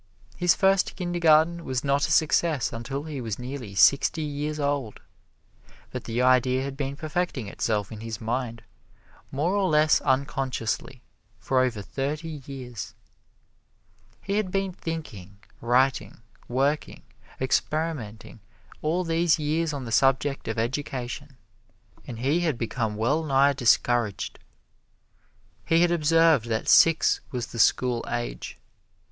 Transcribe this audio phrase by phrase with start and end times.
[0.35, 4.99] His first Kindergarten was not a success until he was nearly sixty years old,
[5.91, 8.63] but the idea had been perfecting itself in his mind
[9.31, 11.03] more or less unconsciously
[11.37, 12.95] for over thirty years.
[14.23, 17.03] He had been thinking, writing, working,
[17.39, 18.39] experimenting
[18.81, 21.37] all these years on the subject of education,
[22.07, 24.39] and he had become well nigh discouraged.
[25.63, 28.57] He had observed that six was the "school age."